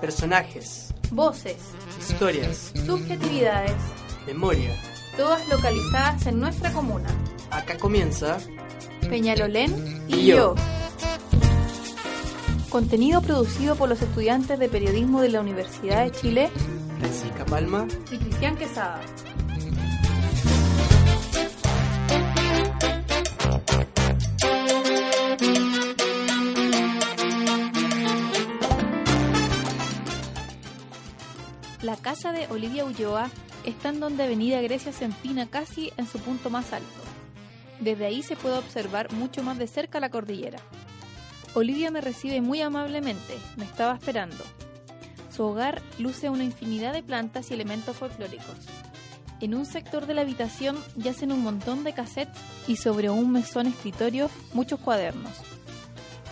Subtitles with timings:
[0.00, 1.56] personajes, voces,
[1.98, 3.72] historias, subjetividades,
[4.26, 4.70] memoria.
[5.16, 7.08] todas localizadas en nuestra comuna.
[7.50, 8.38] Acá comienza
[9.08, 10.36] Peñalolén y, Y yo.
[10.36, 10.54] yo.
[12.70, 16.50] Contenido producido por los estudiantes de periodismo de la Universidad de Chile
[16.98, 17.86] Francisca Palma.
[18.10, 19.00] y Cristian Quesada.
[32.02, 33.30] Casa de Olivia Ulloa
[33.64, 36.86] está en donde Avenida Grecia se empina casi en su punto más alto.
[37.80, 40.58] Desde ahí se puede observar mucho más de cerca la cordillera.
[41.54, 44.44] Olivia me recibe muy amablemente, me estaba esperando.
[45.34, 48.56] Su hogar luce una infinidad de plantas y elementos folclóricos.
[49.40, 53.66] En un sector de la habitación yacen un montón de cassettes y sobre un mesón
[53.66, 55.55] escritorio muchos cuadernos.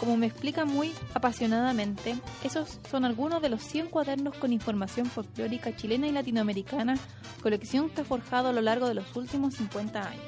[0.00, 5.74] Como me explica muy apasionadamente, esos son algunos de los 100 cuadernos con información folclórica
[5.74, 6.98] chilena y latinoamericana,
[7.42, 10.24] colección que ha forjado a lo largo de los últimos 50 años.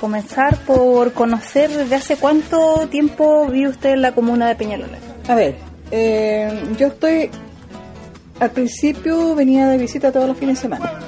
[0.00, 5.00] Comenzar por conocer desde hace cuánto tiempo vive usted en la comuna de Peñalolén.
[5.28, 5.56] A ver,
[5.92, 7.30] eh, yo estoy.
[8.42, 10.98] Al principio venía de visita todos los fines de semana.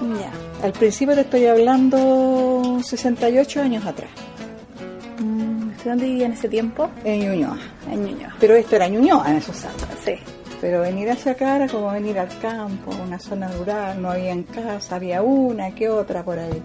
[0.00, 0.64] Ya.
[0.64, 4.10] Al principio te estoy hablando 68 años atrás,
[5.18, 6.88] Mm, ¿usted ¿Dónde vivía en ese tiempo?
[7.02, 7.58] en Ñuñoa.
[7.90, 8.36] En Ñuñoa.
[8.38, 9.82] Pero esto era Ñuñoa en esos años.
[10.04, 10.14] Sí.
[10.60, 14.44] Pero venir hacia acá era como venir al campo, una zona rural, no había en
[14.44, 16.62] casa, había una que otra por ahí.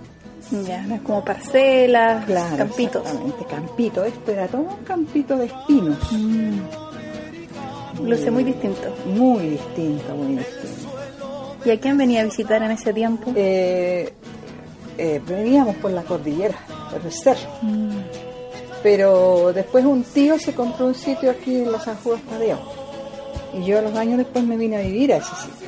[0.68, 3.02] Ya, no es como parcelas, Claro, campitos.
[3.04, 4.04] Exactamente, campito.
[4.06, 5.98] Esto era todo un campito de espinos.
[6.12, 6.60] Mm.
[8.04, 8.94] Luce muy distinto.
[9.06, 10.90] Muy distinto, muy distinto.
[11.66, 13.32] ¿Y a quién venía a visitar en ese tiempo?
[13.36, 14.14] Eh,
[14.98, 16.58] eh, veníamos por la cordillera,
[16.92, 17.50] por el cerro.
[17.62, 17.90] Mm.
[18.82, 22.60] Pero después un tío se compró un sitio aquí en la San Juan Tadeo.
[23.60, 25.68] Y yo a los años después me vine a vivir a ese sitio.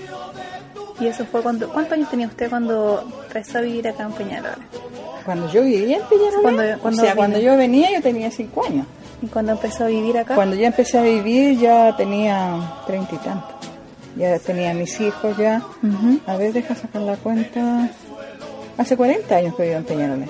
[1.02, 1.68] ¿Y eso fue cuando...
[1.70, 4.60] ¿Cuántos años tenía usted cuando empezó a vivir acá en Peñalolén?
[5.26, 8.64] Cuando yo vivía en Peñalolén, Cuando- cuando o sea, cuando yo venía yo tenía cinco
[8.66, 8.86] años.
[9.22, 10.36] ¿Y cuando empezó a vivir acá?
[10.36, 13.56] Cuando ya empecé a vivir ya tenía treinta y tantos.
[14.18, 15.62] Ya tenía mis hijos ya.
[16.28, 17.90] A ver, deja sacar la cuenta.
[18.78, 20.30] Hace 40 años que vivo en Peñalolén.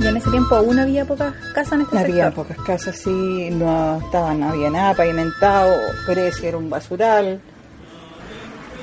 [0.00, 2.46] ¿Y en ese tiempo aún había pocas casas en este Había sector?
[2.46, 5.74] pocas casas, sí, no estaban, no había nada pavimentado,
[6.06, 7.40] Grecia era un basural.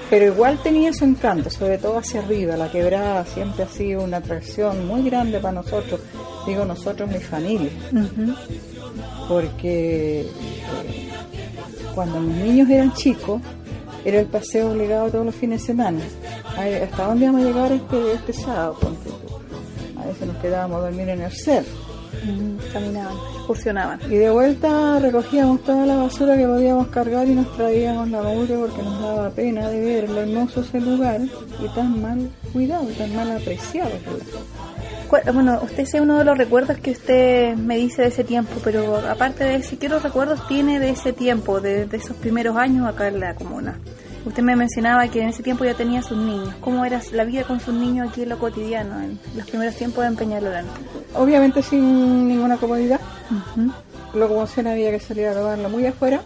[0.09, 2.55] Pero igual tenía su encanto, sobre todo hacia arriba.
[2.55, 5.99] La quebrada siempre ha sido una atracción muy grande para nosotros.
[6.45, 7.71] Digo nosotros, mi familia.
[7.91, 8.33] Ujú.
[9.27, 11.09] Porque eh,
[11.93, 13.41] cuando mis niños eran chicos,
[14.05, 15.99] era el paseo obligado todos los fines de semana.
[16.55, 18.77] ¿Hasta dónde vamos a llegar este, este sábado?
[18.79, 19.99] Tú.
[19.99, 21.86] A veces nos quedábamos a dormir en el cerro.
[22.73, 23.99] Caminaban, excursionaban.
[24.09, 28.55] Y de vuelta recogíamos toda la basura que podíamos cargar y nos traíamos la mugre
[28.57, 33.15] porque nos daba pena de ver lo hermoso ese lugar y tan mal cuidado, tan
[33.15, 33.91] mal apreciado.
[35.09, 38.97] Bueno, usted es uno de los recuerdos que usted me dice de ese tiempo, pero
[39.09, 42.85] aparte de ese, ¿qué otros recuerdos tiene de ese tiempo, de, de esos primeros años
[42.87, 43.79] acá en la comuna?
[44.27, 46.53] Usted me mencionaba que en ese tiempo ya tenía sus niños.
[46.59, 50.03] ¿Cómo era la vida con sus niños aquí en lo cotidiano, en los primeros tiempos
[50.03, 50.65] en Peñalolén?
[51.15, 52.99] Obviamente sin ninguna comodidad.
[53.31, 53.71] Ujú.
[54.19, 56.21] Locomoción había que salir a robarla muy afuera.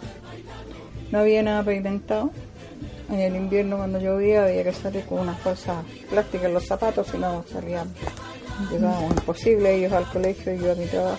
[1.12, 2.32] No había nada pavimentado.
[3.08, 7.06] En el invierno cuando llovía había que salir con unas cosas plásticas en los zapatos,
[7.06, 7.94] si no salíamos.
[8.68, 11.18] Llegábamos imposible, ellos al colegio y yo a mi trabajo.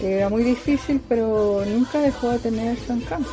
[0.00, 3.30] Era muy difícil, pero nunca dejó de tener su encanto.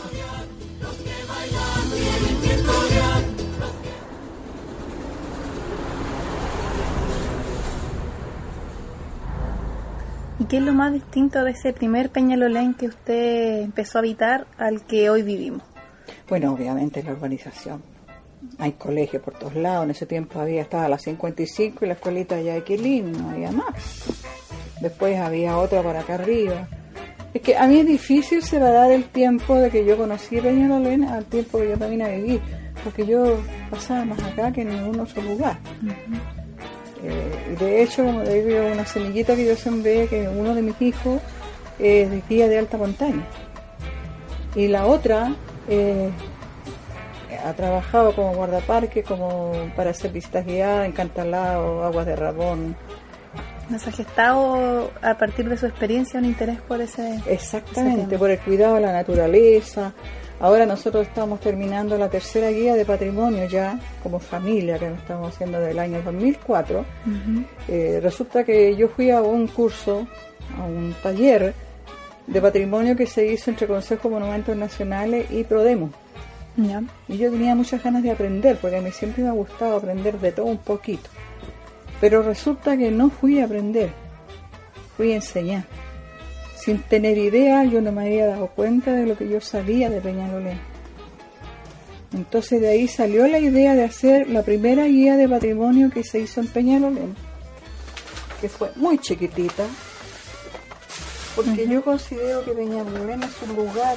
[10.45, 14.45] ¿Y qué es lo más distinto de ese primer Peñalolén que usted empezó a habitar
[14.59, 15.63] al que hoy vivimos?
[16.29, 17.81] Bueno, obviamente la urbanización.
[18.59, 19.85] Hay colegios por todos lados.
[19.85, 23.51] En ese tiempo había estaba la 55 y la escuelita ya de Quilín, no había
[23.51, 24.05] más.
[24.81, 26.67] Después había otra por acá arriba.
[27.33, 31.25] Es que a mí es difícil separar el tiempo de que yo conocí Peñalolén al
[31.25, 32.39] tiempo que yo también a vivir,
[32.83, 33.39] porque yo
[33.71, 35.57] pasaba más acá que en ningún otro lugar.
[37.05, 40.81] Eh, de hecho, como le digo, una semillita que yo sembré, que uno de mis
[40.81, 41.21] hijos
[41.77, 43.23] es de guía de alta montaña.
[44.55, 45.35] Y la otra
[45.69, 46.09] eh,
[47.45, 52.75] ha trabajado como guardaparque, como para hacer visitas guiadas en Cantalao, Aguas de Rabón.
[53.69, 57.19] ¿Nos ha gestado a partir de su experiencia un interés por ese...
[57.27, 59.93] Exactamente, por el cuidado de la naturaleza,
[60.39, 65.33] Ahora nosotros estamos terminando la tercera guía de patrimonio ya como familia que lo estamos
[65.33, 66.85] haciendo del año 2004.
[67.67, 70.05] Eh, resulta que yo fui a un curso,
[70.59, 71.53] a un taller
[72.27, 75.89] de patrimonio que se hizo entre Consejo de Monumentos Nacionales y Prodemo.
[77.07, 80.19] Y yo tenía muchas ganas de aprender, porque a mí siempre me ha gustado aprender
[80.19, 81.09] de todo un poquito.
[82.01, 83.89] Pero resulta que no fui a aprender,
[84.97, 85.63] fui a enseñar.
[86.65, 90.01] Sin tener idea, yo no me había dado cuenta de lo que yo sabía de
[90.01, 90.59] Peñalolén.
[92.11, 96.21] Entonces de ahí salió la idea de hacer la primera guía de patrimonio que se
[96.21, 97.15] hizo en Peñalolén,
[98.41, 99.63] que fue muy chiquitita,
[101.35, 103.95] porque yo considero que Peñalolén es un lugar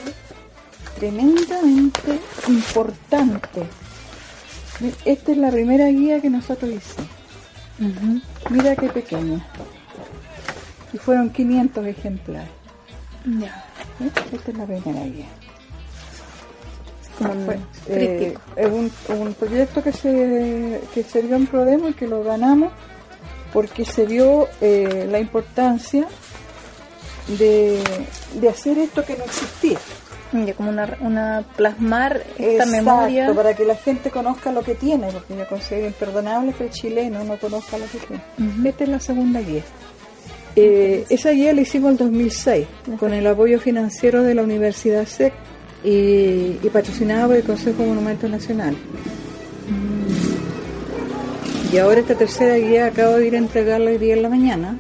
[0.98, 2.18] tremendamente
[2.48, 3.62] importante.
[5.06, 8.22] Esta es la primera guía que nosotros hicimos.
[8.50, 9.42] Mira qué pequeña.
[10.92, 12.57] Y fueron 500 ejemplares.
[13.24, 13.64] Ya.
[14.00, 14.10] ¿eh?
[14.32, 15.26] Esta es la primera guía.
[17.18, 21.88] Como un Fue, eh, es un, un proyecto que se, que se dio en Prodemo
[21.88, 22.72] y que lo ganamos
[23.52, 26.06] porque se vio eh, la importancia
[27.38, 27.82] de,
[28.34, 29.78] de hacer esto que no existía.
[30.30, 33.32] Ya, como una, una plasmar esta Exacto, memoria.
[33.34, 37.24] para que la gente conozca lo que tiene, porque yo considero imperdonable que el chileno
[37.24, 38.22] no conozca lo que tiene.
[38.68, 39.62] Esta es la segunda guía.
[40.56, 42.66] Eh, esa guía la hicimos en 2006
[42.98, 45.32] con el apoyo financiero de la Universidad SEC
[45.84, 48.76] y, y patrocinada por el Consejo de Monumentos Nacional.
[51.72, 54.78] Y ahora esta tercera guía acabo de ir a entregarla hoy día en la mañana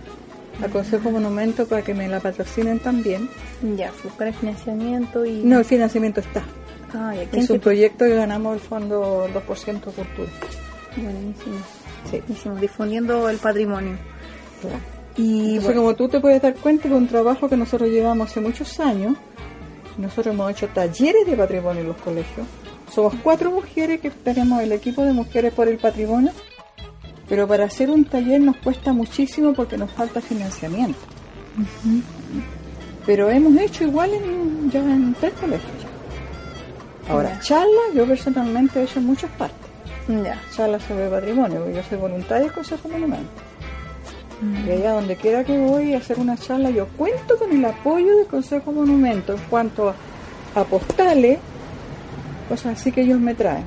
[0.62, 3.28] al Consejo Monumento para que me la patrocinen también.
[3.76, 5.42] Ya, buscar el financiamiento y.
[5.44, 6.42] No, el financiamiento está.
[6.94, 10.30] Ah, ya, ¿quién Es un te- proyecto que ganamos el fondo 2% Cultura.
[10.96, 11.56] Buenísimo.
[12.10, 12.20] Sí.
[12.26, 13.96] Buenísimo, difundiendo el patrimonio.
[14.62, 14.97] claro.
[15.18, 18.30] Y Entonces, bueno, como tú te puedes dar cuenta, es un trabajo que nosotros llevamos
[18.30, 19.16] hace muchos años.
[19.98, 22.46] Nosotros hemos hecho talleres de patrimonio en los colegios.
[22.90, 26.30] Somos cuatro mujeres que tenemos el equipo de mujeres por el patrimonio,
[27.28, 30.98] pero para hacer un taller nos cuesta muchísimo porque nos falta financiamiento.
[33.04, 35.72] Pero hemos hecho igual en, ya en tres colegios.
[37.10, 37.40] Ahora, Ya.
[37.40, 39.66] charlas, yo personalmente he hecho en muchas partes.
[40.08, 40.40] ya.
[40.54, 43.47] charlas sobre patrimonio, porque yo soy voluntaria del Consejo Monumento.
[44.66, 48.16] Y allá donde quiera que voy a hacer una charla, yo cuento con el apoyo
[48.16, 49.92] del Consejo Monumento en cuanto
[50.54, 51.40] a, postales,
[52.48, 53.64] cosas así que ellos me traen.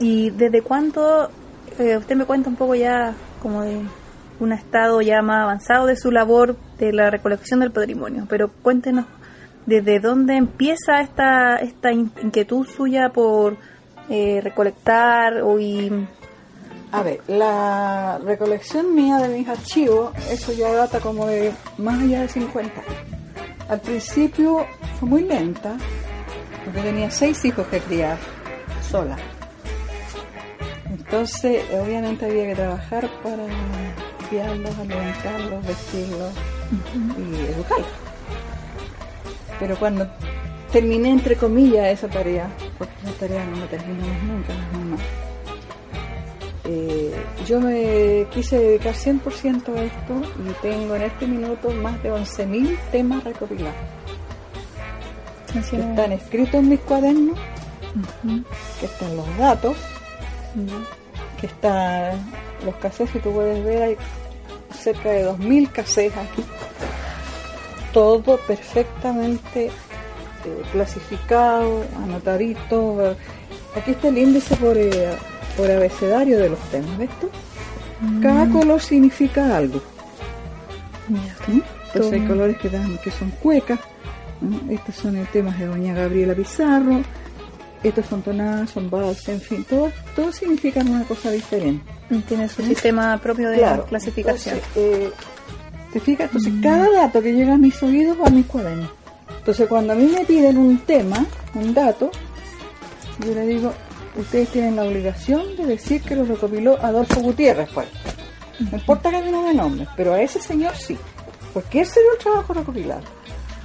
[0.00, 1.30] ¿Y desde cuándo
[1.78, 3.78] eh, usted me cuenta un poco ya como de
[4.40, 8.26] un estado ya más avanzado de su labor de la recolección del patrimonio?
[8.28, 9.06] Pero cuéntenos
[9.66, 13.56] desde dónde empieza esta, esta in- inquietud suya por
[14.08, 16.08] eh, recolectar o y...
[16.94, 22.20] A ver, la recolección mía de mis archivos, eso ya data como de más allá
[22.20, 22.94] de 50 años.
[23.68, 24.64] Al principio
[25.00, 25.76] fue muy lenta,
[26.64, 28.16] porque tenía seis hijos que criar
[28.88, 29.16] sola.
[30.88, 33.42] Entonces, obviamente había que trabajar para
[34.28, 36.32] criarlos, alimentarlos, vestirlos
[37.18, 37.88] y educarlos.
[39.58, 40.06] Pero cuando
[40.70, 42.48] terminé, entre comillas, esa tarea,
[42.78, 45.00] porque esa tarea no la terminamos nunca, las mamás,
[46.66, 47.12] eh,
[47.46, 50.14] yo me quise dedicar 100% a esto
[50.48, 53.74] y tengo en este minuto más de 11.000 temas recopilados.
[55.54, 57.38] Están escritos en mis cuadernos,
[58.80, 59.76] que están los datos,
[61.40, 62.32] que están
[62.64, 63.96] los cassettes que tú puedes ver, hay
[64.76, 66.44] cerca de 2.000 cassettes aquí.
[67.92, 73.16] Todo perfectamente eh, clasificado, anotadito.
[73.76, 75.14] Aquí está el índice por, eh,
[75.56, 77.28] por abecedario de los temas, ¿ves tú?
[78.20, 79.80] Cada color significa algo.
[81.08, 81.60] ¿Mm?
[81.86, 83.78] Entonces hay colores que, dan, que son cuecas.
[84.40, 84.70] ¿no?
[84.72, 87.00] Estos son el temas de doña Gabriela Pizarro.
[87.82, 91.84] Estos son tonadas, son valses, en fin, todos todo significan una cosa diferente.
[92.26, 94.54] Tiene su sistema propio de Claro, clasificación.
[94.56, 95.10] entonces, eh,
[95.92, 96.26] ¿Te fijas?
[96.26, 98.90] Entonces, cada dato que llega a mis oídos va a mis cuadernos.
[99.38, 102.10] Entonces, cuando a mí me piden un tema, un dato,
[103.24, 103.72] yo le digo,
[104.16, 107.86] ustedes tienen la obligación de decir que lo recopiló Adolfo Gutiérrez, pues.
[108.58, 110.96] No importa que no me nombre, pero a ese señor sí.
[111.52, 113.02] Porque ese era el trabajo recopilado.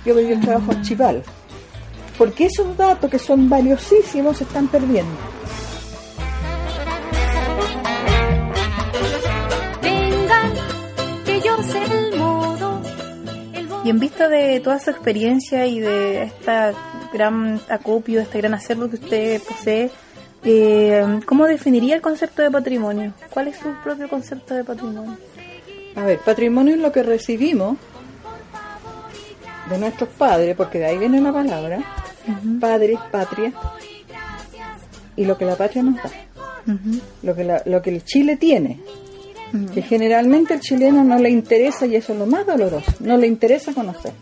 [0.06, 1.24] Yo pedí el trabajo archival.
[2.18, 5.12] Porque esos datos que son valiosísimos se están perdiendo.
[9.82, 10.54] Vengan,
[11.26, 12.82] que yo sé el modo.
[13.54, 16.74] El modo Y en vista de toda su experiencia y de esta
[17.14, 19.92] gran acopio, este gran acervo que usted posee,
[20.44, 23.14] eh, ¿cómo definiría el concepto de patrimonio?
[23.32, 25.18] ¿Cuál es su propio concepto de patrimonio?
[25.96, 27.78] A ver, patrimonio es lo que recibimos
[29.70, 31.80] de nuestros padres, porque de ahí viene la palabra,
[32.60, 33.54] padres, patria,
[35.16, 36.10] y lo que la patria nos da,
[36.68, 37.00] Ujú.
[37.24, 38.80] lo que, la- lo que el Chile tiene,
[39.74, 43.28] que generalmente al chileno no le interesa, y eso es lo más doloroso, no le
[43.28, 44.14] interesa conocer.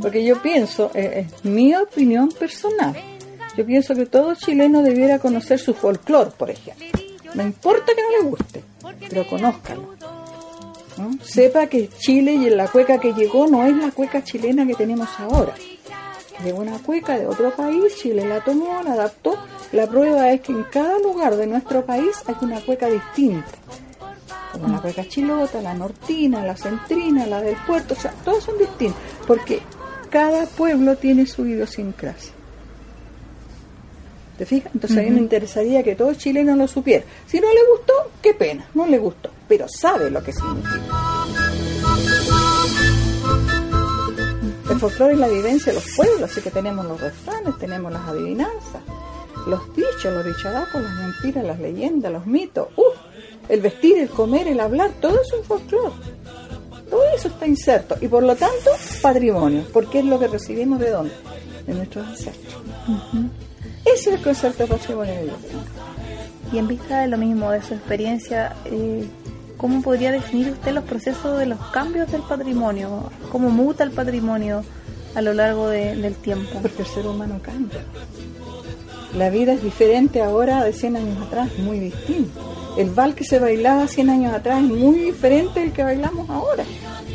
[0.00, 2.94] Porque yo pienso, eh, es mi opinión personal,
[3.58, 6.86] yo pienso que todo chileno debiera conocer su folclore, por ejemplo.
[7.34, 8.62] No importa que no le guste,
[9.10, 9.96] pero conózcalo.
[11.24, 15.08] Sepa que Chile y la cueca que llegó no es la cueca chilena que tenemos
[15.18, 15.56] ahora.
[16.44, 19.36] Llegó una cueca de otro país, Chile la tomó, la adaptó.
[19.72, 23.50] La prueba es que en cada lugar de nuestro país hay una cueca distinta.
[24.52, 28.56] Como la cueca chilota, la nortina, la centrina, la del puerto, o sea, todos son
[28.56, 29.02] distintos.
[29.26, 29.60] Porque
[30.10, 32.37] cada pueblo tiene su idiosincrasia.
[34.38, 34.72] ¿Te fijas?
[34.72, 37.04] Entonces a mí me interesaría que todo chileno lo supiera.
[37.26, 37.92] Si no le gustó,
[38.22, 41.26] qué pena, no le gustó, pero sabe lo que significa.
[44.70, 48.06] El folclore es la vivencia de los pueblos, así que tenemos los refranes, tenemos las
[48.06, 48.82] adivinanzas,
[49.48, 52.94] los dichos, los dicharacos, las mentiras, las leyendas, los mitos, ¡uf!
[53.48, 55.94] el vestir, el comer, el hablar, todo es un folclore.
[56.88, 58.70] Todo eso está inserto y por lo tanto
[59.02, 61.14] patrimonio, porque es lo que recibimos de dónde?
[61.66, 62.62] De nuestros ancestros.
[64.06, 65.32] El concepto de tengo.
[66.52, 69.04] Y en vista de lo mismo, de su experiencia, eh,
[69.56, 73.10] ¿cómo podría definir usted los procesos de los cambios del patrimonio?
[73.30, 74.64] ¿Cómo muta el patrimonio
[75.14, 76.58] a lo largo de- del tiempo?
[76.62, 77.80] Porque el ser humano cambia.
[79.16, 82.38] La vida es diferente ahora de 100 años atrás, muy distinto.
[82.76, 86.64] El bal que se bailaba 100 años atrás es muy diferente del que bailamos ahora,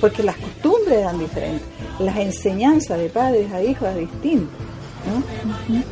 [0.02, 1.62] porque las costumbres eran diferentes,
[2.00, 4.52] las enseñanzas de padres a hijos es distinto,
[5.08, 5.84] ¿no?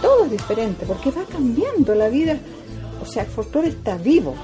[0.00, 2.36] Todo es diferente, porque va cambiando la vida.
[3.02, 4.34] O sea, el folclore está vivo,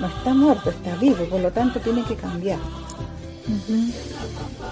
[0.00, 2.58] no está muerto, está vivo, por lo tanto tiene que cambiar.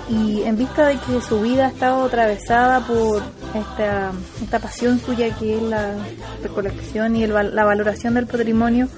[0.09, 3.23] Y en vista de que su vida ha estado atravesada por
[3.55, 5.95] esta, esta pasión suya que es la
[6.43, 8.89] recolección y el la valoración del patrimonio,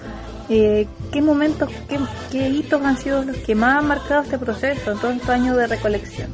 [0.51, 1.99] eh, ¿qué momentos, qué,
[2.31, 5.57] qué hitos han sido los que más han marcado este proceso en todos estos años
[5.57, 6.31] de recolección?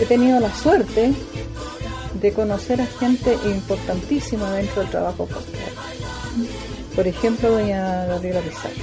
[0.00, 1.12] he tenido la suerte
[2.24, 5.82] de conocer a gente importantísima dentro del trabajo folclórico.
[6.96, 8.82] Por ejemplo, doña Gabriela Pizarro.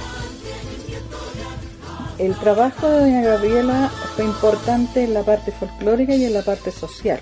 [2.18, 6.70] El trabajo de doña Gabriela fue importante en la parte folclórica y en la parte
[6.70, 7.18] social.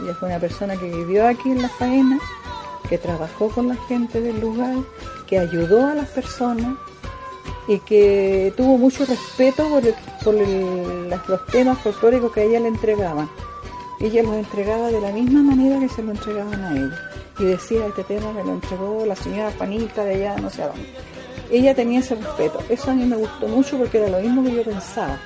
[0.00, 2.18] Ella fue una persona que vivió aquí en La Faena,
[2.88, 4.76] que trabajó con la gente del lugar,
[5.26, 6.78] que ayudó a las personas
[7.68, 13.28] y que tuvo mucho respeto por, los temas folclóricos que a ella le entregaban.
[14.00, 17.10] Ella los entregaba de la misma manera que se lo entregaban a ella.
[17.38, 20.68] Y decía, este tema me lo entregó la señora Juanita de allá, no sé a
[20.68, 20.86] dónde.
[21.50, 22.60] Ella tenía ese respeto.
[22.68, 25.18] Eso a mí me gustó mucho porque era lo mismo que yo pensaba.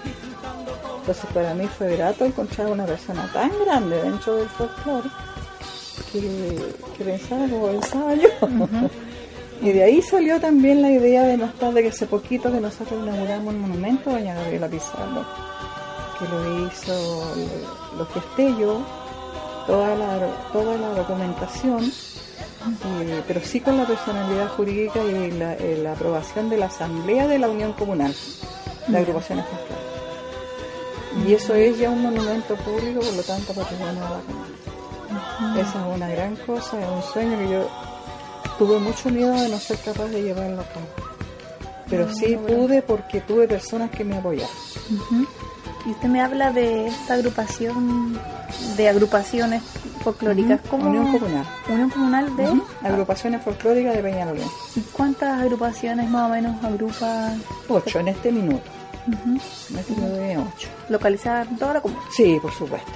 [1.00, 5.08] Entonces para mí fue grato encontrar una persona tan grande dentro del folclore
[6.12, 8.28] que, que pensaba como pensaba yo.
[9.60, 13.02] Y de ahí salió también la idea de más tarde que hace poquito que nosotros
[13.02, 15.26] inauguramos un monumento a doña Gabriela Pizarro,
[16.18, 17.34] que lo hizo,
[17.92, 18.80] lo, lo gesté yo,
[19.66, 20.18] toda la,
[20.52, 26.48] toda la documentación, eh, pero sí con la personalidad jurídica y la, eh, la aprobación
[26.50, 28.14] de la Asamblea de la Unión Comunal
[28.87, 29.78] de Agrupaciones Folclóricas.
[31.26, 35.58] Y eso es ya un monumento público, por lo tanto patrimonio de la comunidad.
[35.58, 37.68] Esa es una gran cosa, es un sueño que yo
[38.58, 40.87] tuve mucho miedo de no ser capaz de llevarlo a cabo.
[41.88, 44.50] Pero sí pude porque tuve personas que me apoyaron.
[45.88, 48.21] Y usted me habla de esta agrupación
[48.76, 49.62] de agrupaciones
[50.04, 50.61] folclóricas.
[50.61, 50.68] Ujú.
[50.71, 51.47] ¿Cómo- Unión Comunal.
[51.68, 52.45] Unión Comunal de...
[52.50, 52.62] Ujú.
[52.85, 54.49] Agrupaciones folclóricas de Peñalolén.
[54.76, 57.33] ¿Y cuántas agrupaciones más o menos agrupa
[57.68, 58.62] Ocho en este minuto.
[59.07, 60.68] En este minuto tiene ocho.
[60.90, 62.02] localizadas en toda la comuna?
[62.14, 62.92] Sí, por supuesto.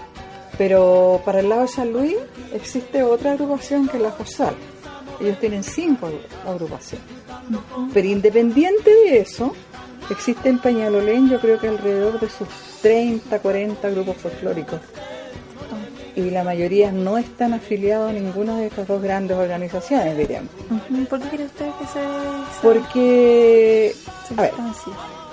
[0.59, 2.17] Pero para el lado de San Luis
[2.53, 4.55] existe otra agrupación que es la FOSAL.
[5.19, 7.07] Ellos tienen cinco agru- agrupaciones.
[7.95, 9.55] Pero independiente de eso,
[10.11, 12.49] existe en Peñalolén yo creo que alrededor de sus
[12.83, 14.81] 30, 40 grupos folclóricos.
[16.15, 20.51] Y la mayoría no están afiliados a ninguna de estas dos grandes organizaciones, diríamos.
[21.09, 23.95] ¿Por qué cree usted que se, se, Porque,
[24.29, 24.53] se a ver,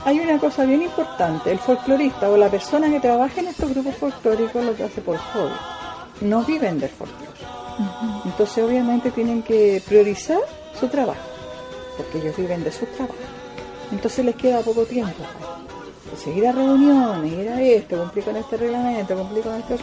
[0.05, 1.51] hay una cosa bien importante.
[1.51, 5.17] El folclorista o la persona que trabaja en estos grupos folclóricos lo que hace por
[5.17, 5.51] hobby.
[6.21, 7.29] No viven del folclore.
[8.25, 10.39] Entonces obviamente tienen que priorizar
[10.79, 11.21] su trabajo,
[11.97, 13.15] porque ellos viven de su trabajo.
[13.91, 15.15] Entonces les queda poco tiempo.
[15.17, 16.21] pues.
[16.21, 19.77] Seguir a reuniones, ir a esto, cumplir con este reglamento, cumplir con esto.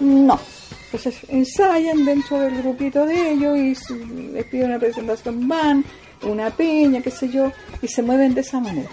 [0.00, 0.38] No.
[0.86, 5.84] Entonces ensayan dentro del grupito de ellos y les piden una presentación, van,
[6.22, 8.90] una peña, qué sé yo, y se mueven de esa manera.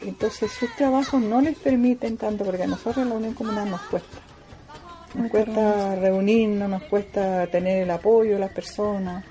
[0.00, 3.80] Entonces sus trabajos no les permiten tanto, porque a nosotros en la Unión Comunal nos
[3.82, 4.18] cuesta.
[5.14, 9.24] Nos cuesta reunirnos, nos cuesta tener el apoyo de las personas.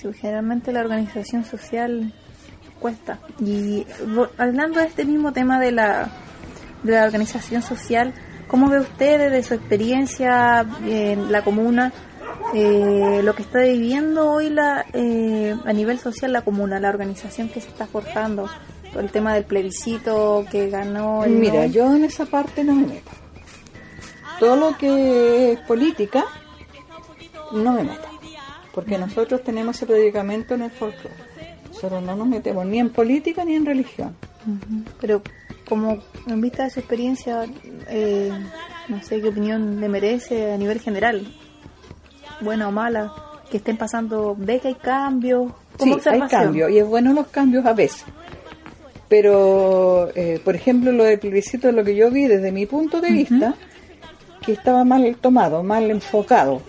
[0.00, 2.12] Sí, generalmente la organización social
[2.84, 3.18] cuesta.
[3.40, 3.86] Y
[4.36, 6.10] hablando de este mismo tema de la,
[6.82, 8.12] de la organización social,
[8.46, 11.94] ¿cómo ve usted desde su experiencia en la comuna
[12.52, 17.48] eh, lo que está viviendo hoy la, eh, a nivel social la comuna, la organización
[17.48, 18.50] que se está forjando?
[18.92, 21.72] Todo el tema del plebiscito que ganó el Mira, no.
[21.72, 23.10] yo en esa parte no me meto.
[24.38, 26.26] Todo lo que es política,
[27.50, 28.08] no me meto.
[28.74, 31.32] Porque nosotros tenemos ese predicamento en el folclore.
[31.84, 34.16] Nosotros no nos metemos ni en política ni en religión.
[35.02, 35.20] Pero
[35.68, 37.44] como en vista de su experiencia,
[37.90, 38.30] eh,
[38.88, 41.26] no sé qué opinión le merece a nivel general,
[42.40, 43.12] buena o mala,
[43.50, 47.26] que estén pasando, ve que hay cambios, como Sí, hay cambios y es bueno los
[47.26, 48.06] cambios a veces.
[49.10, 53.10] Pero, eh, por ejemplo, lo del plebiscito, lo que yo vi desde mi punto de
[53.10, 53.56] vista,
[54.40, 56.62] que estaba mal tomado, mal enfocado.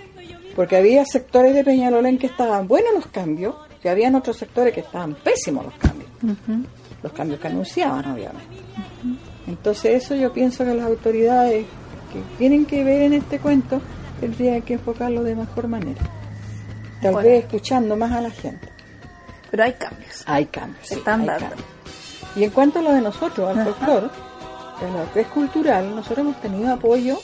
[0.58, 3.56] Porque había sectores de Peñalolén que estaban buenos los cambios
[3.86, 6.10] y habían otros sectores que estaban pésimos los cambios.
[7.04, 8.58] Los cambios que anunciaban, obviamente.
[9.48, 11.66] Entonces, eso yo pienso que las autoridades
[12.12, 13.80] que tienen que ver en este cuento
[14.20, 16.02] tendrían que enfocarlo de mejor manera.
[17.02, 17.30] Tal Bueno.
[17.30, 18.68] vez escuchando más a la gente.
[19.52, 20.24] Pero hay cambios.
[20.26, 20.88] Hay cambios.
[20.88, 21.62] Sí, están hay cambios.
[22.36, 24.08] Y en cuanto a lo de nosotros, al folclore,
[24.82, 27.20] en es cultural, nosotros hemos tenido apoyo,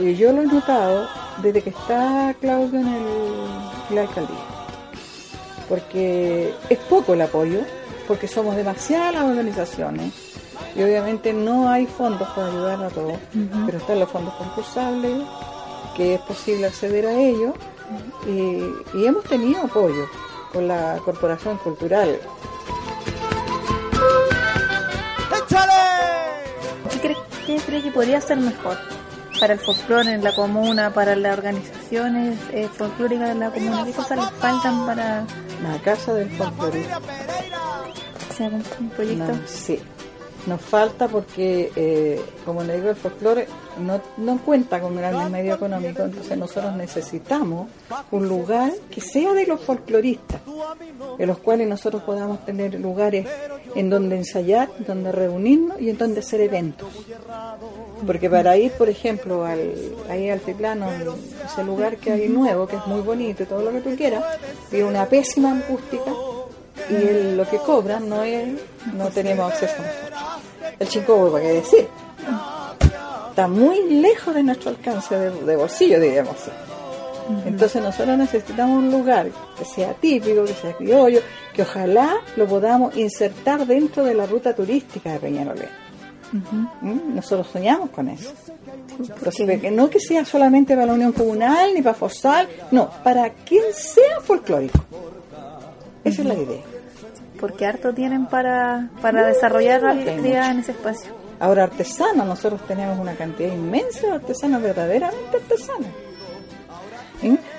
[0.00, 1.08] y yo lo he notado
[1.42, 3.02] desde que está Claudio en, el-
[3.88, 4.36] en la alcaldía.
[5.68, 7.60] Porque es poco el apoyo,
[8.06, 10.12] porque somos demasiadas las organizaciones,
[10.74, 13.18] y obviamente no hay fondos para ayudar a todos,
[13.64, 15.22] pero están los fondos concursables,
[15.96, 17.54] que es posible acceder a ellos,
[18.26, 18.62] y,
[18.98, 20.06] y hemos tenido apoyo
[20.52, 22.18] con la Corporación Cultural.
[26.90, 28.76] ¿Qué cree, qué cree que podría ser mejor
[29.40, 33.84] para el folclore en la comuna, para las organizaciones eh, folclóricas de la comuna?
[33.84, 35.24] ¿Qué cosas les faltan para
[35.62, 37.00] La casa del folclorista.
[38.36, 39.32] sea un, un proyecto?
[39.32, 39.80] No, sí.
[40.46, 43.48] Nos falta porque, eh, como le digo, el folclore
[43.80, 47.68] no, no cuenta con grandes medios económicos, entonces nosotros necesitamos
[48.12, 50.40] un lugar que sea de los folcloristas,
[51.18, 53.26] en los cuales nosotros podamos tener lugares
[53.74, 56.88] en donde ensayar, donde reunirnos y en donde hacer eventos.
[58.06, 59.74] Porque para ir, por ejemplo, al,
[60.08, 60.86] ahí al altiplano,
[61.44, 64.22] ese lugar que hay nuevo, que es muy bonito y todo lo que tú quieras,
[64.70, 66.12] tiene una pésima acústica
[66.88, 68.46] y el- lo que cobran no es,
[68.94, 70.35] no tenemos acceso nosotros.
[70.78, 71.88] El chico, ¿para qué decir?
[73.30, 76.50] Está muy lejos de nuestro alcance de, de bolsillo, diríamos así.
[77.44, 81.20] Entonces nosotros necesitamos un lugar que sea típico, que sea criollo,
[81.52, 85.68] que ojalá lo podamos insertar dentro de la ruta turística de Peñalolén.
[86.32, 86.56] Ujú.
[86.82, 87.14] ¿Mm?
[87.16, 88.32] Nosotros soñamos con eso.
[88.98, 93.30] Entonces, que no que sea solamente para la Unión Comunal ni para Forzal, no, para
[93.30, 94.78] quien sea folclórico.
[96.04, 96.62] Esa es la idea.
[97.38, 101.14] Porque harto tienen para, para desarrollar la hay actividad en ese espacio.
[101.38, 105.88] Ahora, artesanos, nosotros tenemos una cantidad inmensa de artesanos, verdaderamente artesanos.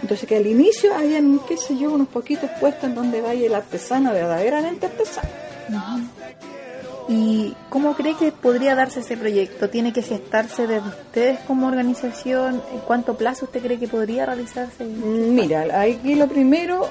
[0.02, 3.56] Entonces, que al inicio hayan, qué sé yo, unos poquitos puestos en donde vaya el
[3.56, 5.28] artesano verdaderamente artesano.
[7.10, 9.70] ¿Y cómo cree que podría darse ese proyecto?
[9.70, 12.62] ¿Tiene que gestarse desde ustedes como organización?
[12.74, 14.84] ¿En cuánto plazo usted cree que podría realizarse?
[14.84, 16.90] Mira, aquí lo primero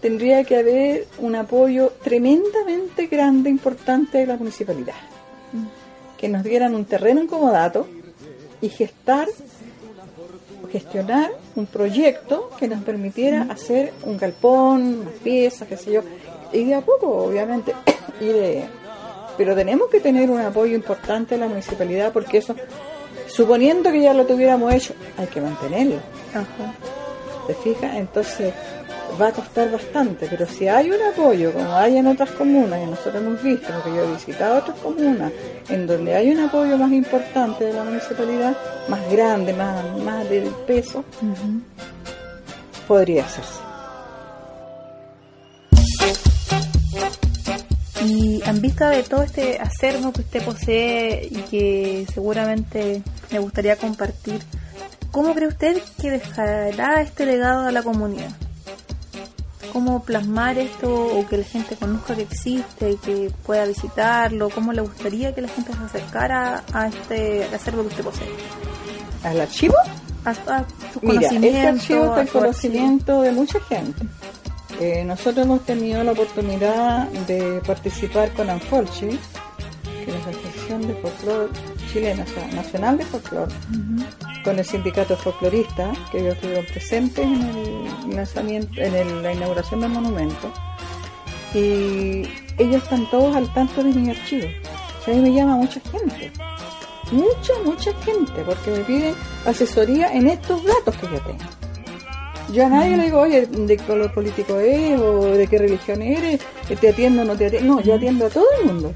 [0.00, 4.94] tendría que haber un apoyo tremendamente grande, importante de la municipalidad.
[6.18, 7.86] Que nos dieran un terreno en comodato
[8.60, 9.28] y gestar
[10.70, 16.02] gestionar un proyecto que nos permitiera hacer un galpón, unas piezas, qué sé yo.
[16.52, 17.72] Y de a poco, obviamente,
[18.20, 18.64] de-
[19.36, 22.56] pero tenemos que tener un apoyo importante de la municipalidad porque eso,
[23.26, 25.96] suponiendo que ya lo tuviéramos hecho, hay que mantenerlo.
[26.30, 26.72] Ajá.
[27.46, 27.94] ¿Te fijas?
[27.96, 28.52] Entonces
[29.20, 32.90] va a costar bastante, pero si hay un apoyo, como hay en otras comunas, y
[32.90, 35.32] nosotros hemos visto, porque yo he visitado otras comunas,
[35.68, 38.56] en donde hay un apoyo más importante de la municipalidad,
[38.88, 41.04] más grande, más, más del peso,
[42.86, 43.60] podría hacerse.
[48.04, 53.76] Y en vista de todo este acervo que usted posee y que seguramente me gustaría
[53.76, 54.40] compartir,
[55.10, 58.30] ¿cómo cree usted que dejará este legado a la comunidad?
[59.72, 64.50] ¿Cómo plasmar esto o que la gente conozca que existe y que pueda visitarlo?
[64.50, 68.28] ¿Cómo le gustaría que la gente se acercara a este acervo que usted posee?
[69.24, 69.74] ¿Al archivo?
[70.24, 74.06] A, a su Mira, este archivo en su conocimiento de mucha gente.
[74.80, 79.08] Eh, nosotros hemos tenido la oportunidad de participar con Anfolchi,
[80.04, 81.48] que es la Asociación de Folclore
[81.90, 83.52] Chilena, o sea, Nacional de Folclore,
[84.46, 89.90] con el sindicato folclorista, que ellos estuvieron presentes en el lanzamiento, en la inauguración del
[89.90, 90.52] monumento.
[91.52, 92.22] Y
[92.56, 94.46] ellos están todos al tanto de mi archivo.
[95.00, 96.30] O sea, a me llama mucha gente.
[97.10, 101.44] Mucha, mucha gente, porque me piden asesoría en estos datos que yo tengo.
[102.52, 106.02] Yo a nadie le digo, oye, de qué color político es, o de qué religión
[106.02, 106.40] eres,
[106.80, 107.74] te atiendo o no te atiendo.
[107.74, 108.94] No, yo atiendo a todo el mundo.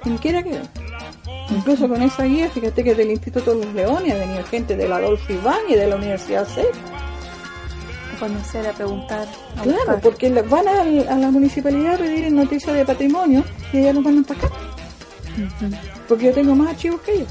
[0.00, 0.60] Quien quiera que.
[1.50, 4.92] Incluso con esa guía, fíjate que del Instituto de los Leones ha venido gente del
[4.92, 6.64] Adolfo Ibáñez, de la Universidad C.
[8.16, 10.00] A conocer, a preguntar, a Claro, buscar.
[10.00, 14.40] porque van a, la municipalidad a pedir noticias de patrimonio y ellos nos mandan para
[14.40, 14.50] acá.
[16.08, 17.28] Porque yo tengo más archivos que ellos.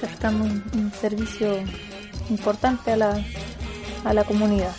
[0.00, 1.58] prestando un, un servicio
[2.28, 3.24] importante a la,
[4.04, 4.72] a la comunidad.